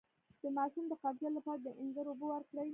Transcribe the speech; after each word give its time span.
د 0.41 0.43
ماشوم 0.57 0.85
د 0.87 0.93
قبضیت 1.03 1.33
لپاره 1.35 1.59
د 1.61 1.67
انځر 1.81 2.05
اوبه 2.09 2.25
ورکړئ 2.29 2.69